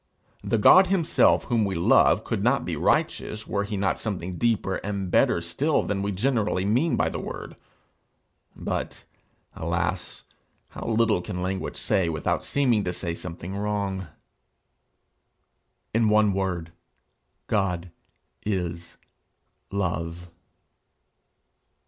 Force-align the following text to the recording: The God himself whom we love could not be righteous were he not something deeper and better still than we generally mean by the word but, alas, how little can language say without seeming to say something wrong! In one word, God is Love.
The 0.43 0.57
God 0.57 0.87
himself 0.87 1.43
whom 1.43 1.63
we 1.63 1.75
love 1.75 2.23
could 2.23 2.43
not 2.43 2.65
be 2.65 2.75
righteous 2.75 3.45
were 3.45 3.65
he 3.65 3.77
not 3.77 3.99
something 3.99 4.35
deeper 4.35 4.77
and 4.77 5.11
better 5.11 5.41
still 5.41 5.83
than 5.83 6.01
we 6.01 6.11
generally 6.11 6.65
mean 6.65 6.95
by 6.97 7.07
the 7.07 7.19
word 7.19 7.55
but, 8.55 9.05
alas, 9.55 10.23
how 10.69 10.87
little 10.87 11.21
can 11.21 11.43
language 11.43 11.77
say 11.77 12.09
without 12.09 12.43
seeming 12.43 12.83
to 12.85 12.93
say 12.93 13.13
something 13.13 13.55
wrong! 13.55 14.07
In 15.93 16.09
one 16.09 16.33
word, 16.33 16.71
God 17.45 17.91
is 18.43 18.97
Love. 19.69 20.31